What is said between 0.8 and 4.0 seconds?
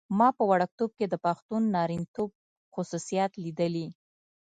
کې د پښتون نارینتوب خصوصیات لیدلي.